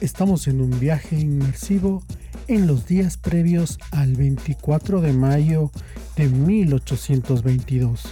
[0.00, 2.02] estamos en un viaje inmersivo
[2.48, 5.70] en los días previos al 24 de mayo
[6.16, 8.02] de 1822,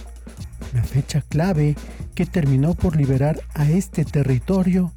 [0.73, 1.75] una fecha clave
[2.15, 4.91] que terminó por liberar a este territorio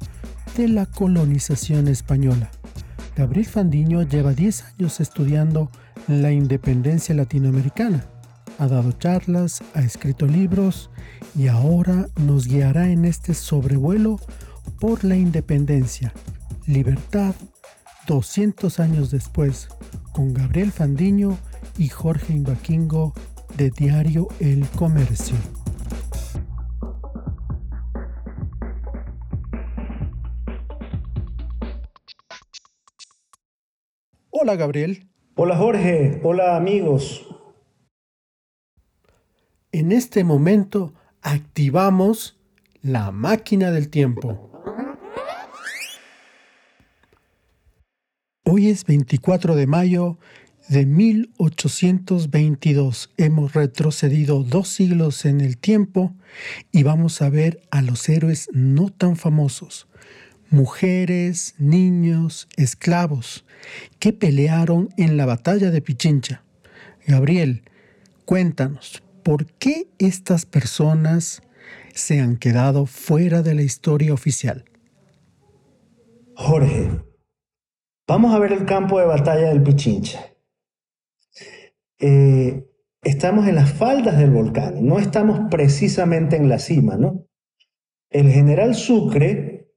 [0.55, 2.49] de la colonización española.
[3.15, 5.71] Gabriel Fandiño lleva 10 años estudiando
[6.07, 8.05] la independencia latinoamericana.
[8.59, 10.89] Ha dado charlas, ha escrito libros
[11.35, 14.19] y ahora nos guiará en este sobrevuelo
[14.79, 16.13] por la independencia,
[16.67, 17.33] libertad,
[18.07, 19.69] 200 años después,
[20.11, 21.37] con Gabriel Fandiño
[21.77, 23.13] y Jorge Imbaquingo
[23.55, 25.37] de Diario El Comercio.
[34.29, 35.09] Hola Gabriel.
[35.35, 37.27] Hola Jorge, hola amigos.
[39.71, 42.39] En este momento activamos
[42.81, 44.56] la máquina del tiempo.
[48.49, 50.17] Hoy es 24 de mayo
[50.69, 53.11] de 1822.
[53.17, 56.15] Hemos retrocedido dos siglos en el tiempo
[56.71, 59.89] y vamos a ver a los héroes no tan famosos,
[60.49, 63.43] mujeres, niños, esclavos,
[63.99, 66.45] que pelearon en la batalla de Pichincha.
[67.05, 67.63] Gabriel,
[68.23, 71.41] cuéntanos, ¿por qué estas personas
[71.93, 74.63] se han quedado fuera de la historia oficial?
[76.33, 77.06] Jorge,
[78.07, 80.33] vamos a ver el campo de batalla del Pichincha.
[81.99, 82.65] Eh,
[83.03, 87.27] estamos en las faldas del volcán, no estamos precisamente en la cima, ¿no?
[88.09, 89.73] El general Sucre,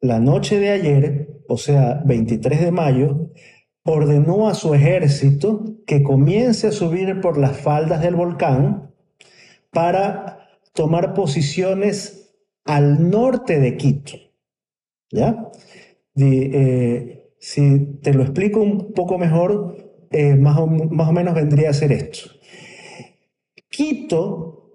[0.00, 3.30] la noche de ayer, o sea, 23 de mayo,
[3.84, 8.94] ordenó a su ejército que comience a subir por las faldas del volcán
[9.70, 12.34] para tomar posiciones
[12.64, 14.14] al norte de Quito.
[15.10, 15.50] ¿Ya?
[16.16, 21.70] Eh, si te lo explico un poco mejor, eh, más, o, más o menos vendría
[21.70, 22.30] a ser esto.
[23.68, 24.70] Quito,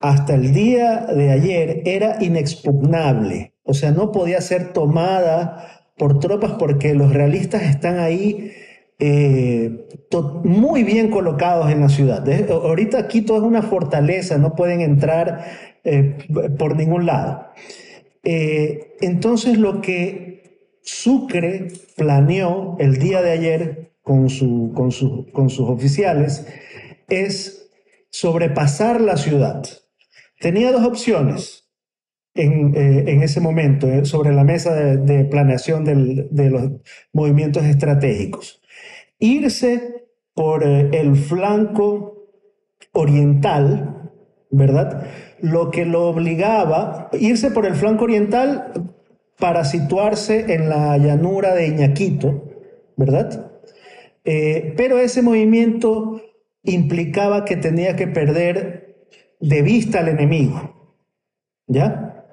[0.00, 6.52] hasta el día de ayer, era inexpugnable, o sea, no podía ser tomada por tropas
[6.58, 8.50] porque los realistas están ahí
[8.98, 9.86] eh,
[10.42, 12.24] muy bien colocados en la ciudad.
[12.50, 15.44] ahorita Quito es una fortaleza, no pueden entrar
[16.58, 17.46] por ningún lado.
[18.24, 20.31] Entonces lo que
[20.82, 24.28] Sucre planeó el día de ayer con,
[24.74, 24.90] con,
[25.32, 26.46] con sus oficiales
[27.08, 27.70] es
[28.10, 29.64] sobrepasar la ciudad.
[30.40, 31.68] Tenía dos opciones
[32.34, 36.70] en, eh, en ese momento eh, sobre la mesa de, planeación de los
[37.12, 38.60] movimientos estratégicos.
[39.18, 42.28] Irse por eh, el flanco
[42.92, 44.10] oriental,
[44.50, 45.06] ¿verdad?
[45.40, 48.72] Lo que lo obligaba, irse por el flanco oriental
[49.42, 52.44] para situarse en la llanura de Iñaquito,
[52.96, 53.48] ¿verdad?
[54.22, 56.22] pero ese movimiento
[56.62, 59.04] implicaba que tenía que perder
[59.40, 61.00] de vista al enemigo,
[61.66, 62.24] ¿ya?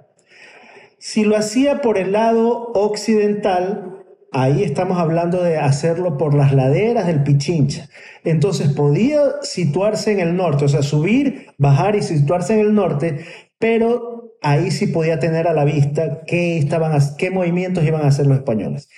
[1.00, 7.08] Si lo hacía por el lado occidental, ahí estamos hablando de hacerlo por las laderas
[7.08, 7.90] del Pichincha.
[8.24, 13.26] Entonces podía situarse en el norte, o sea, subir, bajar y situarse en el norte,
[13.58, 18.28] pero ahí sí podía tener a la vista qué, estaban, qué movimientos iban a hacer
[18.28, 18.90] los españoles.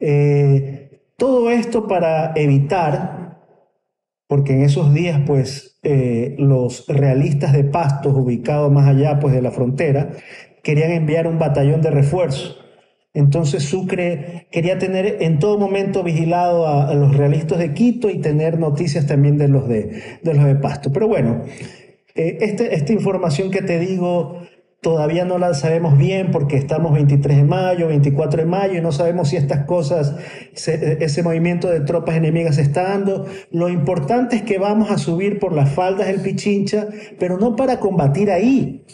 [0.00, 3.38] Eh, todo esto para evitar,
[4.26, 9.42] porque en esos días, pues, eh, los realistas de Pastos, ubicados más allá pues, de
[9.42, 10.10] la frontera,
[10.62, 12.56] querían enviar un batallón de refuerzo.
[13.14, 18.58] Entonces Sucre quería tener en todo momento vigilado a, los realistas de Quito y tener
[18.60, 20.92] noticias también de los de, de los de Pasto.
[20.92, 21.42] Pero bueno,
[22.14, 24.42] eh, este, esta información que te digo
[24.80, 28.92] todavía no la sabemos bien porque estamos 23 de mayo, 24 de mayo y no
[28.92, 30.16] sabemos si estas cosas,
[30.54, 33.26] ese movimiento de tropas enemigas está dando.
[33.50, 36.88] Lo importante es que vamos a subir por las faldas del Pichincha,
[37.18, 38.84] pero no para combatir ahí,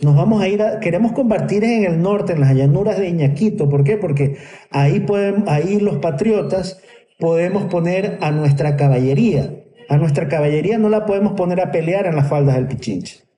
[0.00, 3.68] nos vamos a ir a, queremos convertir en el norte, en las llanuras de Iñaquito.
[3.68, 3.98] ¿Por qué?
[3.98, 4.38] Porque
[4.70, 6.80] ahí, pueden, ahí los patriotas
[7.18, 9.54] podemos poner a nuestra caballería.
[9.90, 13.29] A nuestra caballería no la podemos poner a pelear en las faldas del Pichinche.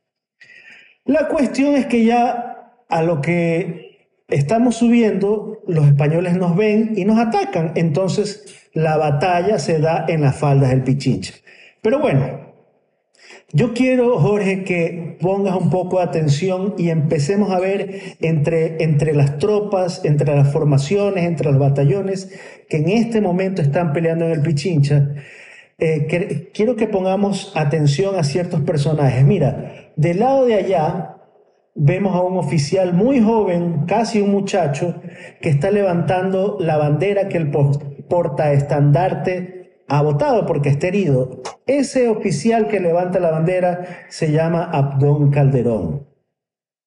[1.05, 2.53] La cuestión es que ya
[2.89, 7.73] a lo que estamos subiendo, los españoles nos ven y nos atacan.
[7.75, 11.35] Entonces la batalla se da en las faldas del Pichinche.
[11.83, 12.53] Pero bueno,
[13.55, 19.15] yo quiero, Jorge, que pongas un poco de atención y empecemos a ver entre, entre
[19.15, 22.31] las tropas, entre las formaciones, entre los batallones
[22.69, 25.15] que en este momento están peleando en el Pichincha.
[25.79, 29.25] Eh, quiero que pongamos atención a ciertos personajes.
[29.25, 31.13] Mira, del lado de allá
[31.75, 35.01] vemos a un oficial muy joven, casi un muchacho,
[35.41, 41.41] que está levantando la bandera que el portaestandarte ha votado porque está herido.
[41.67, 46.07] Ese oficial que levanta la bandera se llama Abdón Calderón.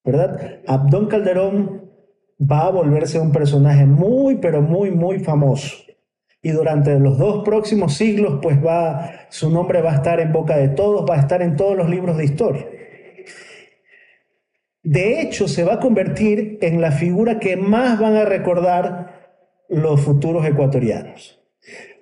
[0.03, 0.59] ¿Verdad?
[0.67, 1.89] Abdón Calderón
[2.39, 5.77] va a volverse un personaje muy, pero muy, muy famoso.
[6.41, 10.57] Y durante los dos próximos siglos, pues va, su nombre va a estar en boca
[10.57, 12.67] de todos, va a estar en todos los libros de historia.
[14.85, 19.33] De hecho, se va a convertir en la figura que más van a recordar
[19.67, 21.41] los futuros ecuatorianos.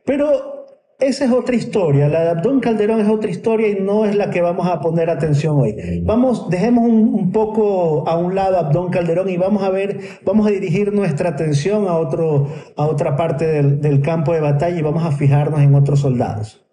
[0.06, 0.65] Pero
[1.00, 4.30] esa es otra historia, la de Abdón Calderón es otra historia y no es la
[4.30, 6.01] que vamos a poner atención hoy.
[6.03, 10.50] Vamos, dejemos un, poco a un lado Abdón Calderón y vamos a ver, vamos a
[10.50, 15.12] dirigir nuestra atención a, otro, a otra parte del campo de batalla y vamos a
[15.12, 16.65] fijarnos en otros soldados.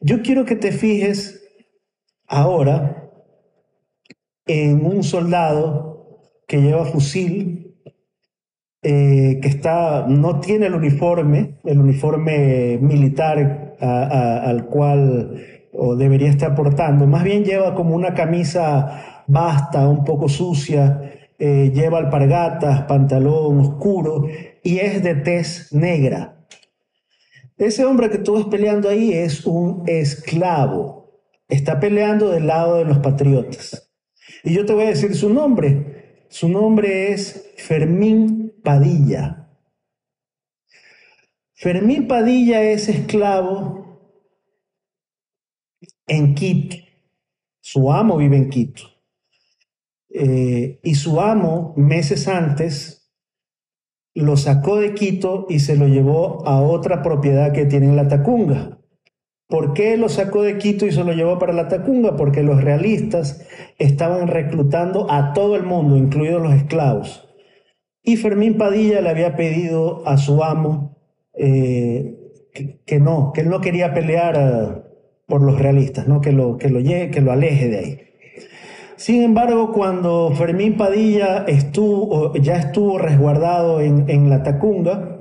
[0.00, 1.44] Yo quiero que te fijes
[2.26, 3.07] ahora
[4.48, 7.76] en un soldado que lleva fusil,
[8.82, 16.54] eh, que está, no tiene el uniforme, el uniforme militar al cual o debería estar
[16.54, 21.00] portando, más bien lleva como una camisa basta, un poco sucia,
[21.38, 24.26] eh, lleva alpargatas, pantalón oscuro
[24.62, 26.46] y es de tez negra.
[27.56, 32.84] Ese hombre que tú ves peleando ahí es un esclavo, está peleando del lado de
[32.84, 33.87] los patriotas.
[34.44, 36.24] Y yo te voy a decir su nombre.
[36.28, 39.48] Su nombre es Fermín Padilla.
[41.54, 43.78] Fermín Padilla es esclavo
[46.06, 46.76] en Quito.
[47.60, 48.82] Su amo vive en Quito.
[50.10, 53.10] Eh, y su amo, meses antes,
[54.14, 58.08] lo sacó de Quito y se lo llevó a otra propiedad que tiene en la
[58.08, 58.77] Tacunga.
[59.48, 62.16] ¿Por qué lo sacó de Quito y se lo llevó para la Tacunga?
[62.16, 63.46] Porque los realistas
[63.78, 67.28] estaban reclutando a todo el mundo, incluidos los esclavos.
[68.02, 70.98] Y Fermín Padilla le había pedido a su amo
[71.34, 72.14] eh,
[72.84, 74.82] que, no, que él no quería pelear eh,
[75.26, 76.20] por los realistas, ¿no?
[76.20, 78.00] que, lo, que, lo, que lo aleje de ahí.
[78.98, 85.17] Sin embargo, cuando Fermín Padilla estuvo, ya estuvo resguardado en, la Tacunga,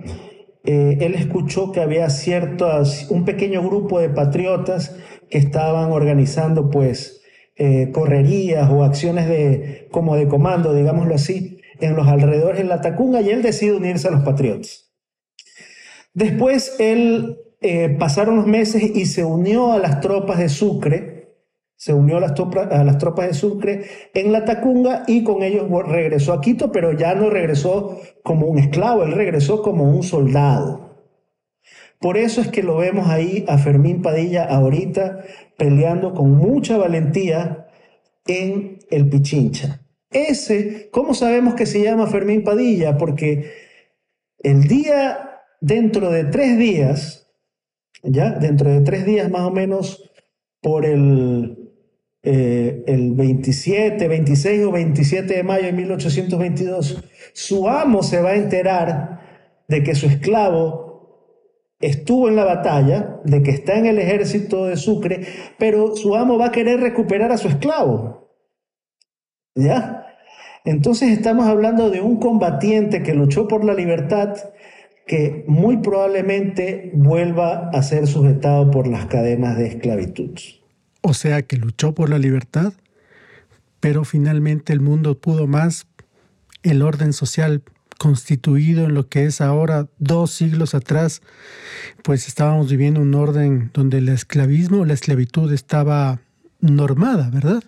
[0.67, 4.95] eh, él escuchó que había ciertos, un pequeño grupo de patriotas
[5.29, 7.15] que estaban organizando pues
[7.91, 13.21] correrías o acciones de, como de comando, digámoslo así, en los alrededores de la Tacunga
[13.21, 14.91] y él decide unirse a los patriotas.
[16.13, 21.16] Después él eh, pasaron los meses y se unió a las tropas de Sucre,
[21.77, 23.85] se unió a las, tropas de Sucre
[24.15, 28.57] en la Tacunga y con ellos regresó a Quito, pero ya no regresó como un
[28.57, 31.05] esclavo, él regresó como un soldado.
[31.99, 35.23] Por eso es que lo vemos ahí a Fermín Padilla ahorita
[35.55, 37.67] peleando con mucha valentía
[38.25, 39.81] en el Pichincha.
[40.09, 42.97] Ese, ¿cómo sabemos que se llama Fermín Padilla?
[42.97, 43.51] Porque
[44.39, 47.27] el día, dentro de tres días,
[48.01, 50.09] ya, dentro de tres días más o menos,
[50.61, 51.56] por el,
[52.29, 57.01] eh, el 27, 26 o 27 de mayo de 1822,
[57.31, 59.21] su amo se va a enterar
[59.69, 61.37] de que su esclavo
[61.79, 65.25] estuvo en la batalla, de que está en el ejército de Sucre,
[65.57, 68.29] pero su amo va a querer recuperar a su esclavo.
[69.55, 70.05] ¿Ya?
[70.65, 74.35] Entonces estamos hablando de un combatiente que luchó por la libertad
[75.05, 80.37] que muy probablemente vuelva a ser sujetado por las cadenas de esclavitud.
[81.09, 82.73] O sea que luchó por la libertad,
[83.79, 85.87] pero finalmente el mundo pudo más,
[86.63, 87.63] el orden social
[87.97, 91.21] constituido en lo que es ahora dos siglos atrás,
[92.03, 96.19] pues estábamos viviendo un orden donde el esclavismo, la esclavitud estaba
[96.59, 97.63] normada, ¿verdad?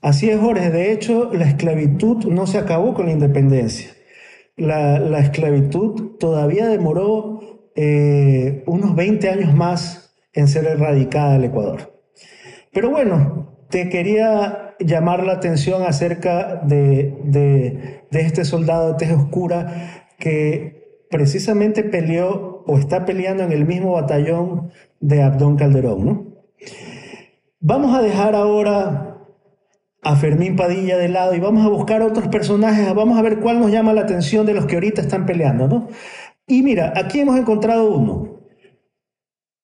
[0.00, 0.70] Así es, Jorge.
[0.70, 3.92] De hecho, la esclavitud no se acabó con la independencia.
[4.56, 11.99] La, esclavitud todavía demoró eh, unos 20 años más en ser erradicada del Ecuador.
[12.72, 20.06] Pero bueno, te quería llamar la atención acerca de, de, este soldado de tez oscura
[20.18, 26.04] que precisamente peleó o está peleando en el mismo batallón de Abdón Calderón.
[26.04, 26.26] ¿no?
[27.60, 29.18] Vamos a dejar ahora
[30.02, 33.60] a Fermín Padilla de lado y vamos a buscar otros personajes, vamos a ver cuál
[33.60, 35.88] nos llama la atención de los que ahorita están peleando, ¿no?
[36.46, 38.40] Y mira, aquí hemos encontrado uno.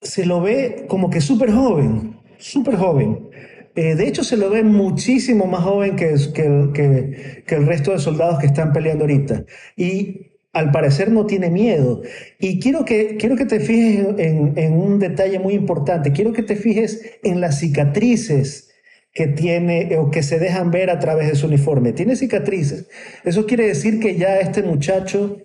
[0.02, 3.28] Se lo ve como que súper joven, súper joven.
[3.75, 8.38] Eh, de hecho, se lo ve muchísimo más joven que, que, el resto de soldados
[8.38, 9.45] que están peleando ahorita.
[9.76, 12.02] Y al parecer no tiene miedo.
[12.38, 16.12] Y quiero que, quiero que te fijes en, en un detalle muy importante.
[16.12, 18.71] Quiero que te fijes en las cicatrices
[19.12, 21.93] que tiene o que se dejan ver a través de su uniforme.
[21.93, 22.88] Tiene cicatrices.
[23.25, 25.38] Eso quiere decir que ya este muchacho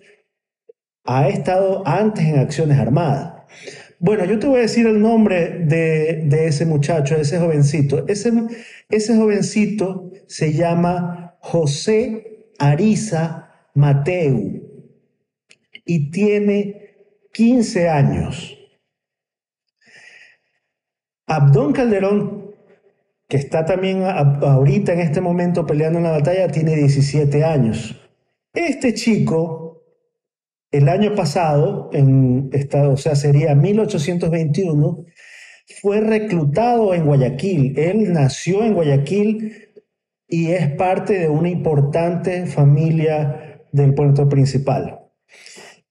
[1.04, 3.42] ha estado antes en acciones armadas.
[4.02, 8.04] Bueno, yo te voy a decir el nombre de, ese muchacho, de ese jovencito.
[8.08, 8.32] Ese,
[8.88, 14.60] ese jovencito se llama José Ariza Mateu
[15.84, 16.96] y tiene
[17.32, 18.58] 15 años.
[21.28, 22.56] Abdón Calderón,
[23.28, 27.94] que está también ahorita en este momento peleando en la batalla, tiene 17 años.
[28.52, 29.71] Este chico
[30.72, 35.04] el año pasado, en o sea, sería 1821,
[35.80, 37.78] fue reclutado en Guayaquil.
[37.78, 39.70] Él nació en Guayaquil
[40.26, 45.00] y es parte de una importante familia del puerto principal.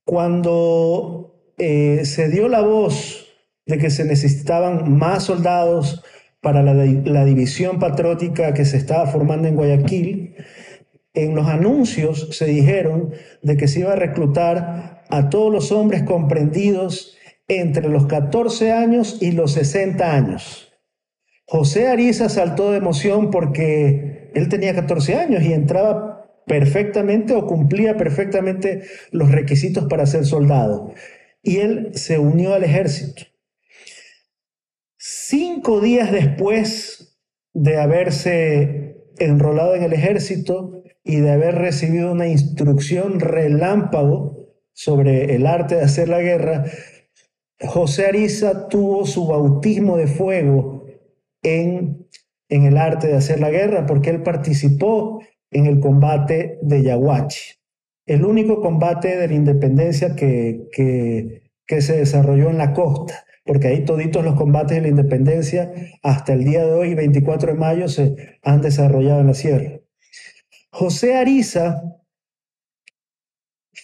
[0.04, 3.28] Cuando eh, se dio la voz
[3.68, 6.04] de que se necesitaban más soldados
[6.42, 10.36] para la, la división patriótica que se estaba formando en Guayaquil,
[11.14, 16.04] en los anuncios se dijeron de que se iba a reclutar a todos los hombres
[16.04, 20.72] comprendidos entre los 14 años y los 60 años.
[21.46, 26.12] José Ariza saltó de emoción porque él tenía 14 años y entraba
[26.48, 30.94] perfectamente o cumplía perfectamente los requisitos para ser soldado.
[31.44, 33.24] Y él se unió al ejército.
[34.98, 37.20] Cinco días después
[37.54, 45.48] de haberse enrolado en el ejército, y de haber recibido una instrucción relámpago sobre el
[45.48, 46.66] arte de hacer la guerra,
[47.60, 50.86] José Ariza tuvo su bautismo de fuego
[51.44, 52.08] en,
[52.50, 57.56] en el arte de hacer la guerra porque él participó en el combate de Yaguachi,
[58.06, 61.42] el único combate de la independencia que, que,
[61.82, 65.72] se desarrolló en la costa porque ahí toditos los combates de la independencia
[66.04, 69.81] hasta el día de hoy, 24 de mayo, se han desarrollado en la sierra.
[70.72, 71.84] José Ariza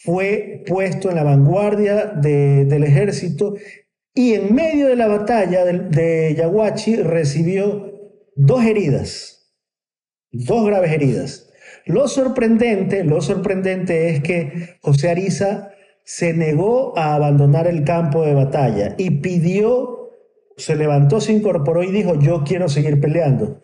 [0.03, 3.56] fue puesto en la vanguardia del ejército
[4.13, 7.94] y en medio de la batalla de, de Yaguachi recibió
[8.36, 9.53] dos heridas,
[10.32, 11.50] dos graves heridas.
[11.86, 15.72] Lo sorprendente, lo sorprendente es que José Ariza
[16.03, 20.10] se negó a abandonar el campo de batalla y pidió,
[20.56, 23.62] se levantó, se incorporó y dijo, yo quiero seguir peleando,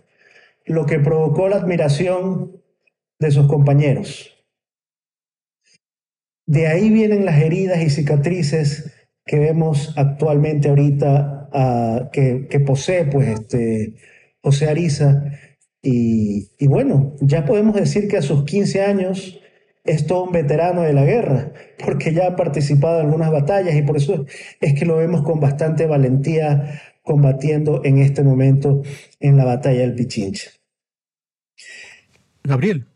[0.66, 2.63] lo que provocó la admiración
[3.24, 4.30] de sus compañeros.
[6.46, 8.92] De ahí vienen las heridas y cicatrices
[9.26, 13.96] que vemos actualmente ahorita ah, que, posee pues este
[14.42, 15.24] José Ariza.
[15.82, 19.40] Y, y, bueno, ya podemos decir que a sus 15 años
[19.84, 21.52] es todo un veterano de la guerra,
[21.84, 24.26] porque ya ha participado en algunas batallas y por eso
[24.62, 28.82] es que lo vemos con bastante valentía combatiendo en este momento
[29.20, 30.52] en la batalla del Pichincha.
[32.44, 32.88] Gabriel,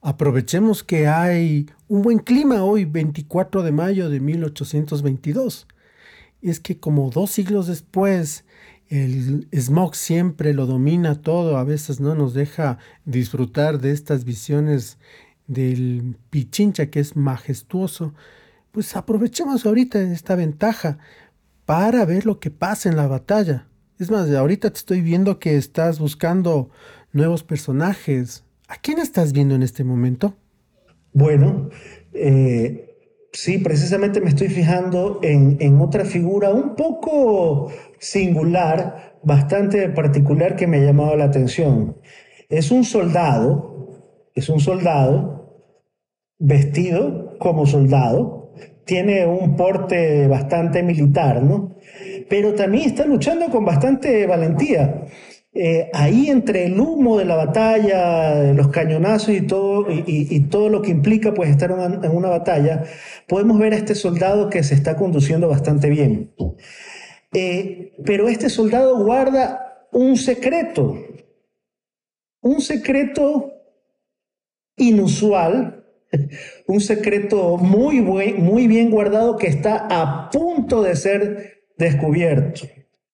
[0.00, 5.66] Aprovechemos que hay un buen clima hoy, 24 de mayo de 1822.
[6.42, 8.44] Es que como dos siglos después,
[8.88, 14.98] el smog siempre lo domina todo, a veces no nos deja disfrutar de estas visiones
[15.46, 18.14] del Pichincha que es majestuoso.
[18.70, 20.98] Pues aprovechemos ahorita esta ventaja
[21.64, 23.66] para ver lo que pasa en la batalla.
[23.98, 26.70] Es más, ahorita te estoy viendo que estás buscando
[27.12, 30.34] nuevos personajes, ¿A quién estás viendo en este momento?
[31.12, 31.68] Bueno,
[32.14, 32.96] eh,
[33.32, 40.66] sí, precisamente me estoy fijando en, en, otra figura un poco singular, bastante particular que
[40.66, 41.96] me ha llamado la atención.
[42.48, 45.42] Es un soldado, es un soldado
[46.38, 48.52] vestido como soldado,
[48.84, 51.76] tiene un porte bastante militar, ¿no?
[52.28, 55.04] Pero también está luchando con bastante valentía.
[55.54, 60.80] Eh, ahí entre el humo de la batalla, los cañonazos y todo, y, todo lo
[60.80, 62.84] que implica pues estar en una batalla,
[63.28, 66.32] podemos ver a este soldado que se está conduciendo bastante bien.
[67.34, 70.96] Eh, pero este soldado guarda un secreto,
[72.40, 73.52] un secreto
[74.76, 75.84] inusual,
[76.66, 82.62] un secreto muy, muy bien guardado que está a punto de ser descubierto.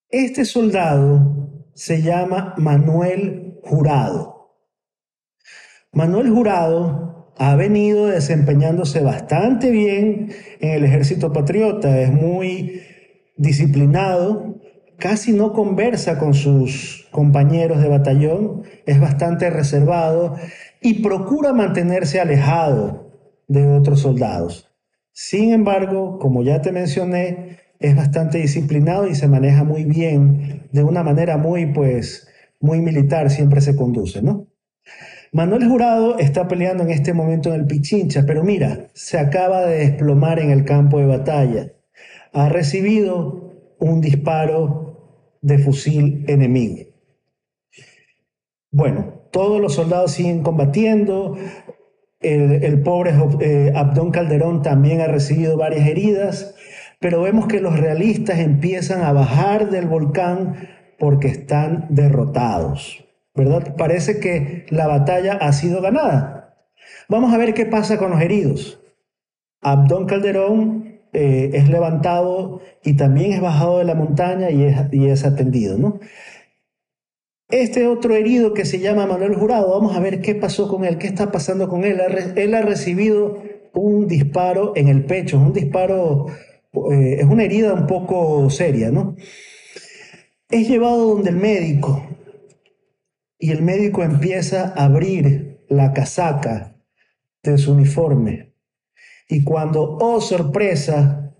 [0.08, 1.47] Este soldado
[1.78, 4.56] se llama Manuel Jurado.
[5.92, 12.82] Manuel Jurado ha venido desempeñándose bastante bien en el ejército patriota, es muy
[13.36, 14.56] disciplinado,
[14.98, 20.34] casi no conversa con sus compañeros de batallón, es bastante reservado
[20.82, 23.12] y procura mantenerse alejado
[23.46, 24.68] de otros soldados.
[25.12, 30.82] Sin embargo, como ya te mencioné, es bastante disciplinado y se maneja muy bien, de
[30.82, 32.28] una manera muy, pues,
[32.60, 34.48] muy militar siempre se conduce, ¿no?
[35.32, 39.78] Manuel Jurado está peleando en este momento en el Pichincha, pero mira, se acaba de
[39.78, 41.72] desplomar en el campo de batalla.
[42.32, 44.88] Ha recibido un disparo
[45.42, 46.88] de fusil enemigo.
[48.70, 51.36] Bueno, todos los soldados siguen combatiendo.
[52.20, 56.54] El, pobre eh, Abdón Calderón también ha recibido varias heridas,
[56.98, 63.04] pero vemos que los realistas empiezan a bajar del volcán porque están derrotados.
[63.34, 63.76] ¿Verdad?
[63.76, 66.56] Parece que la batalla ha sido ganada.
[67.08, 68.80] Vamos a ver qué pasa con los heridos.
[69.60, 75.06] Abdón Calderón eh, es levantado y también es bajado de la montaña y es, y
[75.06, 76.00] es atendido, ¿no?
[77.48, 80.98] Este otro herido que se llama Manuel Jurado, vamos a ver qué pasó con él,
[80.98, 81.98] qué está pasando con él.
[82.36, 86.26] Él ha recibido un disparo en el pecho, un disparo,
[86.72, 89.16] eh, es una herida un poco seria, ¿no?
[90.50, 92.06] Es llevado donde el médico
[93.38, 96.76] y el médico empieza a abrir la casaca
[97.42, 98.54] de su uniforme.
[99.28, 101.34] Y cuando, oh sorpresa,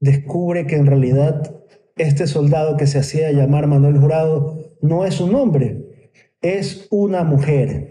[0.00, 1.62] descubre que en realidad
[1.96, 7.89] este soldado que se hacía llamar Manuel Jurado no es un hombre, es una mujer.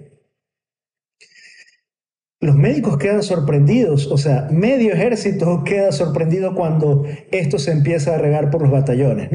[2.41, 8.17] Los médicos quedan sorprendidos, o sea, medio ejército queda sorprendido cuando esto se empieza a
[8.17, 9.29] regar por los batallones.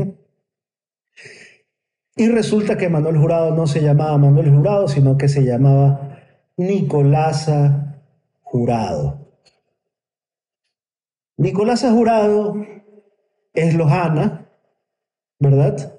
[2.16, 6.18] Y resulta que Manuel Jurado no se llamaba Manuel Jurado, sino que se llamaba
[6.56, 8.00] Nicolasa
[8.42, 9.28] Jurado.
[11.36, 12.64] Nicolasa Jurado
[13.52, 14.48] es lojana,
[15.38, 15.94] ¿verdad?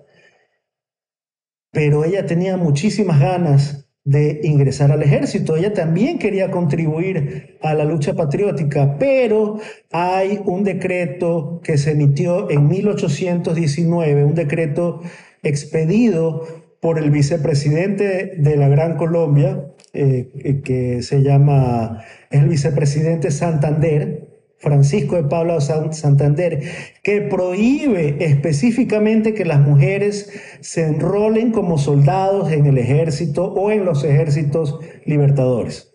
[1.75, 5.57] pero ella tenía muchísimas ganas de ingresar al ejército.
[5.57, 9.59] Ella también quería contribuir a la lucha patriótica, pero
[9.91, 15.01] hay un decreto que se emitió en 1819, un decreto
[15.41, 16.45] expedido
[16.79, 24.24] por el vicepresidente de la Gran Colombia, eh, que se llama, el vicepresidente Santander,
[24.65, 26.59] Francisco de Pablo Santander,
[27.03, 33.85] que prohíbe específicamente que las mujeres se enrolen como soldados en el ejército o en
[33.85, 35.93] los ejércitos libertadores.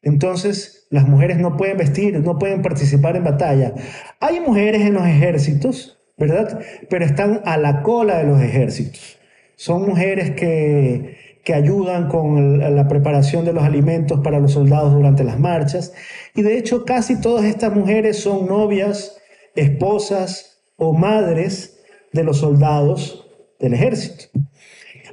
[0.00, 3.74] Entonces, las mujeres no pueden vestir, no pueden participar en batalla.
[4.20, 6.60] Hay mujeres en los ejércitos, ¿verdad?
[6.88, 9.18] Pero están a la cola de los ejércitos.
[9.56, 15.22] Son mujeres que que ayudan con la preparación de los alimentos para los soldados durante
[15.22, 15.94] las marchas.
[16.34, 19.16] Y de hecho casi todas estas mujeres son novias,
[19.54, 21.78] esposas o madres
[22.12, 23.28] de los soldados
[23.60, 24.24] del ejército.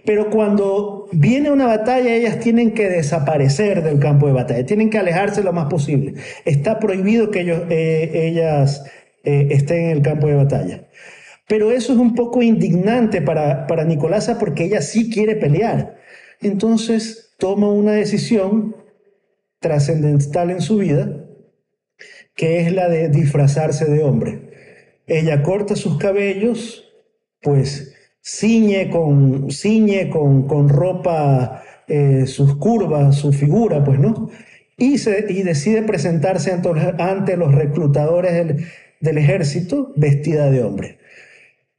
[0.06, 4.98] Pero cuando viene una batalla, ellas tienen que desaparecer del campo de batalla, tienen que
[4.98, 6.16] alejarse lo más posible.
[6.46, 8.84] Está prohibido que ellos, eh, ellas
[9.24, 10.88] eh, estén en el campo de batalla.
[11.48, 16.02] Pero eso es un poco indignante para, para Nicolasa porque ella sí quiere pelear
[16.44, 18.76] entonces toma una decisión
[19.60, 21.26] trascendental en su vida,
[22.36, 24.52] que es la de disfrazarse de hombre.
[25.08, 26.86] Ella corta sus cabellos,
[27.42, 34.30] pues ciñe con, ciñe con, ropa eh, sus curvas, su figura, pues, ¿no?
[34.78, 38.66] Y, se, y decide presentarse ante, los reclutadores del,
[39.02, 40.98] del ejército vestida de hombre.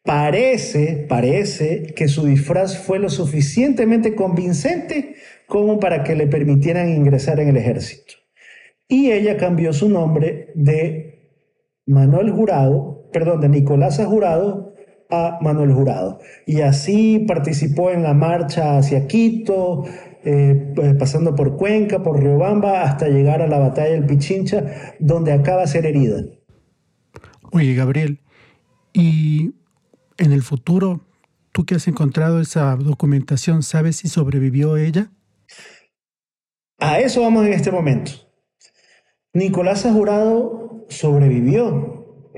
[0.05, 5.15] Parece, parece que su disfraz fue lo suficientemente convincente
[5.47, 8.13] como para que le permitieran ingresar en el ejército.
[8.87, 11.31] Y ella cambió su nombre de
[11.87, 14.75] Manuel Jurado, perdón, de Nicolás Jurado
[15.11, 16.19] a Manuel Jurado.
[16.47, 19.85] Y así participó en la marcha hacia Quito,
[20.23, 25.33] eh, pues, pasando por Cuenca, por Riobamba, hasta llegar a la batalla del Pichincha, donde
[25.33, 26.25] acaba de ser herida.
[27.53, 28.21] Oye, Gabriel,
[28.93, 29.55] y
[30.19, 31.01] en el futuro,
[31.53, 35.11] tú que has encontrado esa documentación, ¿sabes si sobrevivió ella?
[36.79, 38.13] A eso vamos en este momento.
[39.33, 42.33] Nicolás Jurado sobrevivió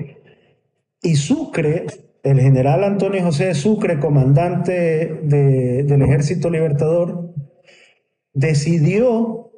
[1.01, 1.85] y Sucre,
[2.23, 7.33] el general Antonio José Sucre, comandante del Ejército Libertador,
[8.33, 9.51] decidió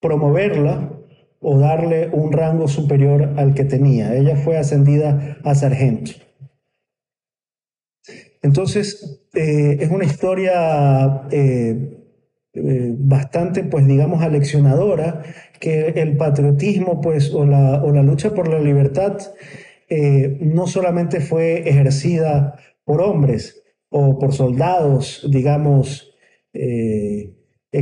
[0.00, 0.92] promoverla
[1.40, 4.14] o darle un rango superior al que tenía.
[4.14, 6.25] Ella fue ascendida a sargento.
[8.46, 11.98] Entonces, eh, es una historia eh,
[12.54, 15.22] eh, bastante, pues digamos, aleccionadora,
[15.58, 19.18] que el patriotismo, pues, o la, o la lucha por la libertad,
[20.40, 26.12] no solamente fue ejercida por hombres o por soldados, digamos,
[26.52, 27.36] en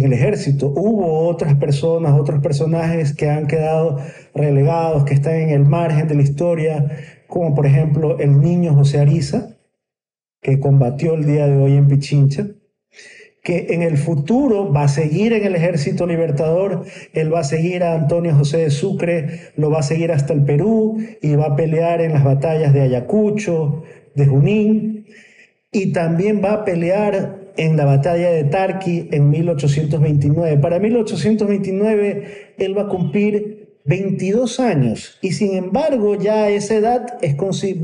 [0.04, 0.68] el ejército.
[0.68, 3.98] Hubo otras personas, otros personajes que han quedado
[4.34, 6.90] relegados, que están en el margen de la historia,
[7.26, 9.53] como por ejemplo el niño José Ariza,
[10.44, 12.46] que combatió el día de hoy en Pichincha,
[13.42, 17.82] que en el futuro va a seguir en el ejército libertador, él va a seguir
[17.82, 21.56] a Antonio José de Sucre, lo va a seguir hasta el Perú y va a
[21.56, 25.06] pelear en las batallas de Ayacucho, de Junín,
[25.72, 30.58] y también va a pelear en la batalla de Tarqui en 1829.
[30.58, 37.18] Para 1829 él va a cumplir 22 años y sin embargo ya a esa edad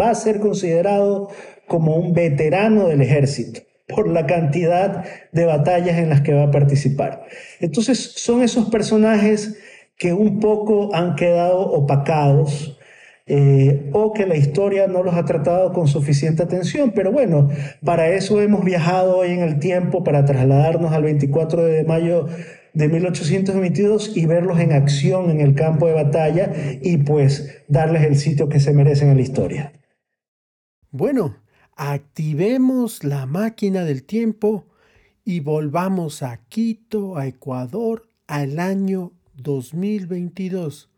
[0.01, 1.29] va a ser considerado
[1.71, 6.51] como un veterano del ejército por la cantidad de batallas en las que va a
[6.51, 7.23] participar.
[7.61, 9.57] Entonces son esos personajes
[9.97, 12.77] que un poco han quedado opacados
[13.27, 16.91] eh, o que la historia no los ha tratado con suficiente atención.
[16.93, 17.49] Pero bueno,
[17.85, 22.27] para eso hemos viajado hoy en el tiempo, para trasladarnos al 24 de mayo
[22.73, 26.53] de 1822 y verlos en acción en el campo de batalla
[26.83, 29.73] y pues darles el sitio que se merecen en la historia.
[30.91, 31.37] Bueno,
[31.81, 34.67] activemos la máquina del tiempo
[35.25, 40.91] y volvamos a Quito, a Ecuador, al año 2022.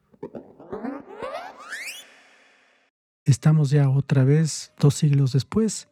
[3.24, 5.88] Estamos ya otra vez dos siglos después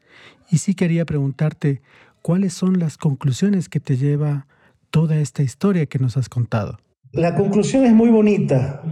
[0.50, 1.82] y sí quería preguntarte
[2.20, 4.48] cuáles son las conclusiones que te lleva
[4.90, 6.80] toda esta historia que nos has contado.
[7.12, 8.82] La conclusión es muy bonita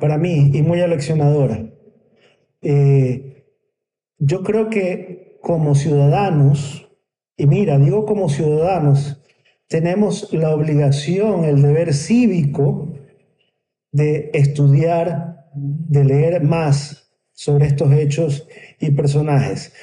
[0.00, 1.64] para mí y muy aleccionadora.
[2.60, 3.46] Eh,
[4.18, 6.88] yo creo que como ciudadanos,
[7.36, 9.22] y mira, digo como ciudadanos,
[9.68, 12.94] tenemos la obligación, el deber cívico
[13.92, 18.48] de estudiar, de leer más sobre estos hechos
[18.80, 19.74] y personajes.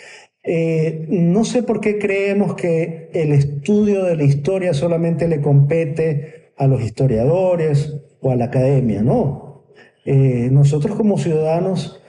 [0.43, 6.53] Eh, no sé por qué creemos que el estudio de la historia solamente le compete
[6.57, 9.67] a los historiadores o a la academia, no.
[10.05, 12.01] Eh, nosotros como ciudadanos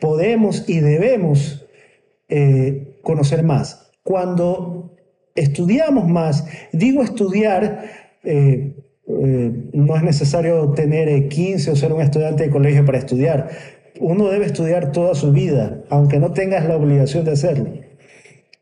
[0.00, 1.64] podemos y debemos
[2.28, 3.92] eh, conocer más.
[4.02, 4.96] Cuando
[5.36, 7.84] estudiamos más, digo estudiar,
[9.06, 13.48] no es necesario tener 15 o ser un estudiante de colegio para estudiar
[14.00, 17.70] uno debe estudiar toda su vida, aunque no tengas la obligación de hacerlo.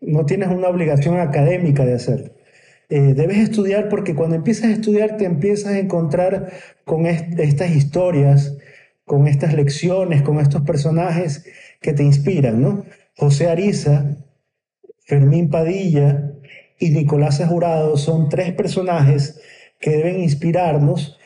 [0.00, 2.32] No tienes una obligación académica de hacerlo.
[2.88, 6.52] Eh, debes estudiar porque cuando empiezas a estudiar te empiezas a encontrar
[6.84, 8.58] con estas historias,
[9.04, 11.46] con estas lecciones, con estos personajes
[11.80, 12.84] que te inspiran, ¿no?
[13.16, 14.18] José Ariza,
[15.04, 16.32] Fermín Padilla
[16.78, 19.40] y Nicolás Jurado son tres personajes
[19.78, 21.18] que deben inspirarnos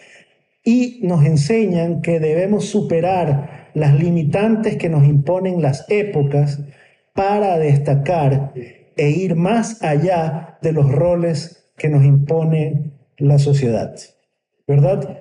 [0.65, 6.61] y nos enseñan que debemos superar las limitantes que nos imponen las épocas
[7.13, 8.53] para destacar
[8.97, 13.95] e ir más allá de los roles que nos impone la sociedad.
[14.67, 15.21] ¿Verdad?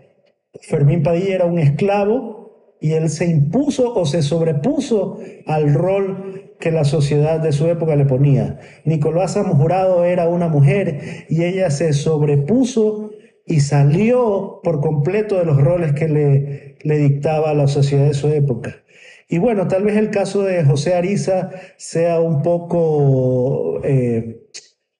[0.62, 6.72] Fermín Padilla era un esclavo y él se impuso o se sobrepuso al rol que
[6.72, 8.60] la sociedad de su época le ponía.
[8.86, 13.12] Nicolás Jurado era una mujer y ella se sobrepuso
[13.46, 18.28] y salió por completo de los roles que le, le dictaba la sociedad de su
[18.30, 18.76] época.
[19.28, 24.44] Y bueno, tal vez el caso de José Ariza sea un poco eh,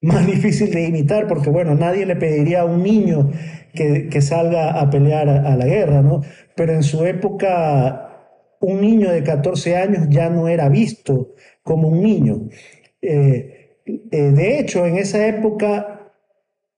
[0.00, 3.30] más difícil de imitar, porque bueno, nadie le pediría a un niño
[3.74, 6.22] que, que salga a pelear a, la guerra, ¿no?
[6.56, 8.05] Pero en su época,
[8.60, 12.48] un niño de 14 años ya no era visto como un niño.
[13.02, 15.96] Eh, eh, de hecho, en esa época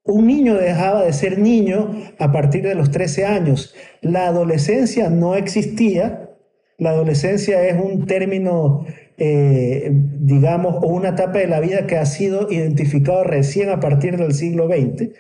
[0.09, 3.75] un niño dejaba de ser niño a partir de los 13 años.
[4.01, 6.31] La adolescencia no existía.
[6.79, 8.87] La adolescencia es un término,
[9.19, 14.17] eh, digamos, o una etapa de la vida que ha sido identificado recién a partir
[14.17, 15.11] del siglo XX.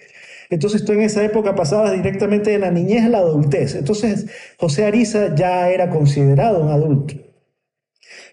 [0.50, 3.74] Entonces tú en esa época pasabas directamente de la niñez a la adultez.
[3.74, 4.26] Entonces
[4.58, 7.14] José Ariza ya era considerado un adulto.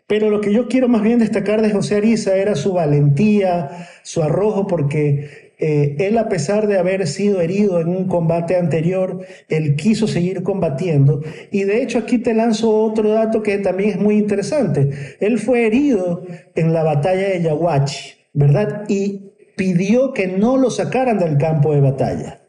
[0.07, 4.21] Pero lo que yo quiero más bien destacar de José Ariza era su valentía, su
[4.21, 9.75] arrojo, porque eh, él a pesar de haber sido herido en un combate anterior, él
[9.75, 11.21] quiso seguir combatiendo.
[11.51, 15.17] Y de hecho aquí te lanzo otro dato que también es muy interesante.
[15.19, 16.23] Él fue herido
[16.55, 18.83] en la batalla de Yaguachi, ¿verdad?
[18.87, 22.41] Y pidió que no lo sacaran del campo de batalla.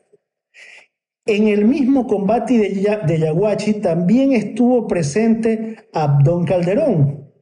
[1.25, 7.33] En el mismo combate de, Yaguachi también estuvo presente Abdón Calderón.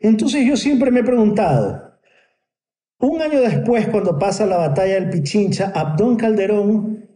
[0.00, 1.90] Entonces yo siempre me he preguntado,
[3.00, 7.08] un año después, cuando pasa la batalla del Pichincha, Abdón Calderón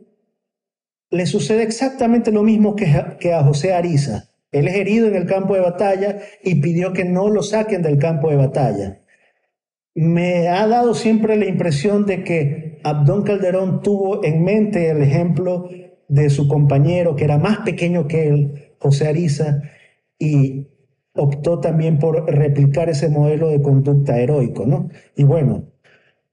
[1.11, 2.87] le sucede exactamente lo mismo que,
[3.21, 4.31] que a José Ariza.
[4.51, 7.99] Él es herido en el campo de batalla y pidió que no lo saquen del
[7.99, 9.04] campo de batalla.
[9.95, 15.69] Me ha dado siempre la impresión de que Abdón Calderón tuvo en mente el ejemplo
[16.09, 19.63] de su compañero, que era más pequeño que él, José Ariza,
[20.19, 20.69] y
[21.15, 24.89] optó también por replicar ese modelo de conducta heroico, ¿no?
[25.17, 25.65] Y bueno,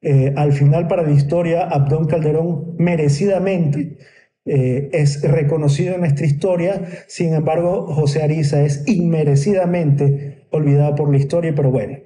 [0.01, 3.97] eh, al final para la historia, Abdón Calderón merecidamente
[4.45, 11.17] eh, es reconocido en nuestra historia, sin embargo, José Ariza es inmerecidamente olvidado por la
[11.17, 11.99] historia, pero bueno,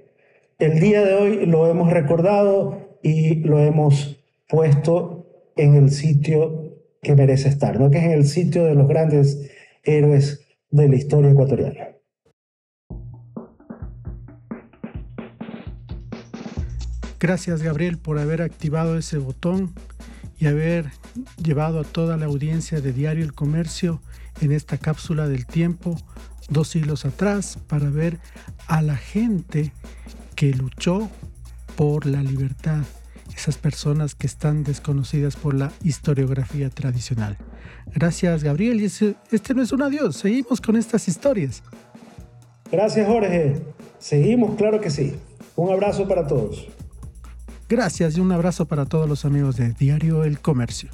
[0.57, 7.15] el día de hoy lo hemos recordado y lo hemos puesto en el sitio que
[7.15, 7.91] merece estar, ¿no?
[7.91, 9.51] que es en el sitio de los grandes
[9.83, 11.89] héroes de la historia ecuatoriana.
[17.19, 19.73] Gracias Gabriel por haber activado ese botón
[20.37, 20.85] y haber
[21.41, 24.01] llevado a toda la audiencia de Diario El Comercio
[24.41, 25.95] en esta cápsula del tiempo
[26.49, 28.19] dos siglos atrás para ver
[28.67, 29.71] a la gente
[30.35, 31.09] que luchó
[31.75, 32.83] por la libertad,
[33.35, 37.37] esas personas que están desconocidas por la historiografía tradicional.
[37.93, 41.63] Gracias Gabriel y este no es un adiós, seguimos con estas historias.
[42.71, 43.61] Gracias Jorge,
[43.99, 45.15] seguimos, claro que sí.
[45.55, 46.67] Un abrazo para todos.
[47.69, 50.89] Gracias y un abrazo para todos los amigos de Diario El Comercio.